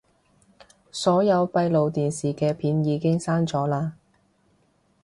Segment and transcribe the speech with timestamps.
[0.91, 3.91] 所有閉路電視嘅片已經刪咗喇